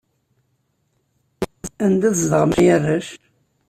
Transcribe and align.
Anda 1.85 2.07
i 2.11 2.11
tzedɣem 2.15 2.51
a 2.61 2.63
arrac? 2.75 3.07